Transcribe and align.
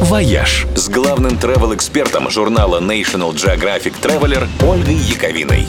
«Вояж» 0.00 0.66
с 0.74 0.88
главным 0.88 1.32
travel-экспертом 1.32 2.30
журнала 2.30 2.80
National 2.80 3.34
Geographic 3.34 3.92
Traveler 4.00 4.48
Ольгой 4.66 4.94
Яковиной. 4.94 5.66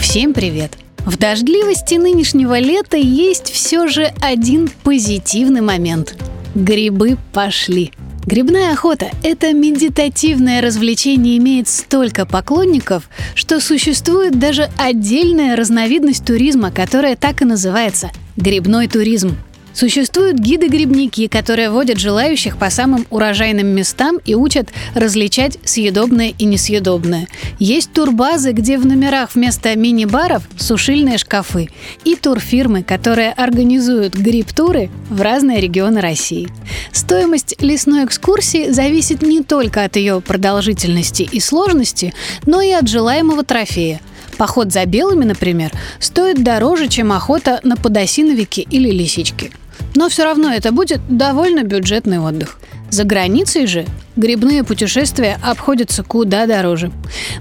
Всем 0.00 0.34
привет! 0.34 0.72
В 1.04 1.16
дождливости 1.16 1.94
нынешнего 1.94 2.58
лета 2.58 2.96
есть 2.96 3.52
все 3.52 3.86
же 3.86 4.12
один 4.20 4.68
позитивный 4.82 5.60
момент. 5.60 6.16
Грибы 6.56 7.18
пошли. 7.32 7.92
Грибная 8.26 8.72
охота– 8.72 9.10
это 9.22 9.52
медитативное 9.52 10.60
развлечение 10.60 11.38
имеет 11.38 11.68
столько 11.68 12.26
поклонников, 12.26 13.08
что 13.36 13.60
существует 13.60 14.40
даже 14.40 14.68
отдельная 14.76 15.54
разновидность 15.54 16.26
туризма, 16.26 16.72
которая 16.72 17.14
так 17.14 17.42
и 17.42 17.44
называется– 17.44 18.10
грибной 18.36 18.88
туризм. 18.88 19.36
Существуют 19.76 20.38
гиды-грибники, 20.38 21.28
которые 21.28 21.68
водят 21.68 21.98
желающих 21.98 22.56
по 22.56 22.70
самым 22.70 23.06
урожайным 23.10 23.66
местам 23.66 24.18
и 24.24 24.34
учат 24.34 24.70
различать 24.94 25.58
съедобное 25.64 26.32
и 26.38 26.46
несъедобное. 26.46 27.28
Есть 27.58 27.92
турбазы, 27.92 28.52
где 28.52 28.78
в 28.78 28.86
номерах 28.86 29.34
вместо 29.34 29.76
мини-баров 29.76 30.44
сушильные 30.56 31.18
шкафы. 31.18 31.68
И 32.04 32.16
турфирмы, 32.16 32.84
которые 32.84 33.32
организуют 33.32 34.14
гриб-туры 34.14 34.88
в 35.10 35.20
разные 35.20 35.60
регионы 35.60 36.00
России. 36.00 36.48
Стоимость 36.90 37.60
лесной 37.60 38.06
экскурсии 38.06 38.70
зависит 38.70 39.20
не 39.20 39.42
только 39.42 39.84
от 39.84 39.96
ее 39.96 40.22
продолжительности 40.22 41.28
и 41.30 41.38
сложности, 41.38 42.14
но 42.46 42.62
и 42.62 42.70
от 42.70 42.88
желаемого 42.88 43.44
трофея. 43.44 44.00
Поход 44.38 44.72
за 44.72 44.86
белыми, 44.86 45.26
например, 45.26 45.70
стоит 46.00 46.42
дороже, 46.42 46.88
чем 46.88 47.12
охота 47.12 47.60
на 47.62 47.76
подосиновики 47.76 48.66
или 48.70 48.90
лисички. 48.90 49.52
Но 49.96 50.10
все 50.10 50.24
равно 50.24 50.52
это 50.52 50.72
будет 50.72 51.00
довольно 51.08 51.62
бюджетный 51.62 52.18
отдых. 52.18 52.58
За 52.90 53.04
границей 53.04 53.66
же 53.66 53.86
грибные 54.14 54.62
путешествия 54.62 55.38
обходятся 55.42 56.02
куда 56.02 56.46
дороже. 56.46 56.92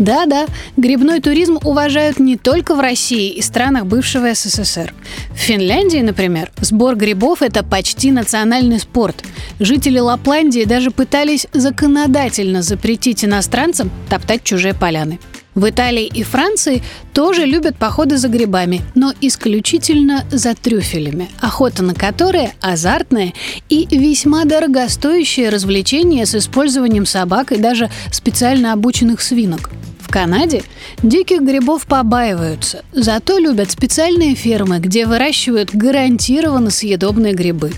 Да-да, 0.00 0.46
грибной 0.76 1.20
туризм 1.20 1.58
уважают 1.62 2.18
не 2.18 2.36
только 2.36 2.74
в 2.74 2.80
России 2.80 3.30
и 3.30 3.40
странах 3.40 3.86
бывшего 3.86 4.34
СССР. 4.34 4.92
В 5.32 5.38
Финляндии, 5.38 5.98
например, 5.98 6.50
сбор 6.60 6.96
грибов– 6.96 7.40
это 7.42 7.62
почти 7.62 8.10
национальный 8.10 8.80
спорт. 8.80 9.24
Жители 9.60 10.00
Лапландии 10.00 10.64
даже 10.64 10.90
пытались 10.90 11.46
законодательно 11.52 12.62
запретить 12.62 13.24
иностранцам 13.24 13.92
топтать 14.08 14.42
чужие 14.42 14.74
поляны. 14.74 15.20
В 15.60 15.68
Италии 15.68 16.06
и 16.06 16.22
Франции 16.22 16.82
тоже 17.12 17.44
любят 17.44 17.76
походы 17.76 18.16
за 18.16 18.28
грибами, 18.28 18.80
но 18.94 19.12
исключительно 19.20 20.24
за 20.30 20.54
трюфелями, 20.54 21.28
охота 21.38 21.82
на 21.82 21.94
которые 21.94 22.54
азартное 22.62 23.34
и 23.68 23.86
весьма 23.90 24.46
дорогостоящее 24.46 25.50
развлечение 25.50 26.24
с 26.24 26.34
использованием 26.34 27.04
собак 27.04 27.52
и 27.52 27.58
даже 27.58 27.90
специально 28.10 28.72
обученных 28.72 29.20
свинок. 29.20 29.68
Канаде 30.10 30.62
диких 31.02 31.40
грибов 31.40 31.86
побаиваются, 31.86 32.84
зато 32.92 33.38
любят 33.38 33.70
специальные 33.70 34.34
фермы, 34.34 34.78
где 34.78 35.06
выращивают 35.06 35.70
гарантированно 35.72 36.70
съедобные 36.70 37.32
грибы. 37.32 37.72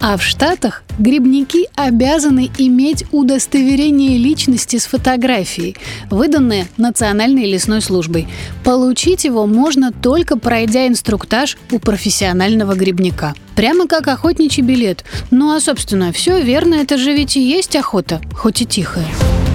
А 0.00 0.16
в 0.16 0.22
Штатах 0.22 0.84
грибники 0.98 1.66
обязаны 1.74 2.50
иметь 2.58 3.04
удостоверение 3.10 4.18
личности 4.18 4.76
с 4.76 4.86
фотографией, 4.86 5.76
выданное 6.10 6.68
Национальной 6.76 7.50
лесной 7.50 7.80
службой. 7.80 8.28
Получить 8.64 9.24
его 9.24 9.46
можно 9.46 9.92
только 9.92 10.38
пройдя 10.38 10.86
инструктаж 10.86 11.56
у 11.72 11.78
профессионального 11.78 12.74
грибника. 12.74 13.34
Прямо 13.56 13.88
как 13.88 14.06
охотничий 14.08 14.62
билет. 14.62 15.04
Ну 15.30 15.54
а, 15.54 15.60
собственно, 15.60 16.12
все 16.12 16.40
верно, 16.40 16.74
это 16.76 16.96
же 16.96 17.12
ведь 17.12 17.36
и 17.36 17.40
есть 17.40 17.74
охота, 17.74 18.20
хоть 18.32 18.62
и 18.62 18.66
тихая. 18.66 19.06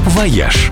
«Вояж» 0.08 0.72